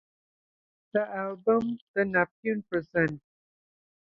[0.95, 3.21] The album The Neptunes Present...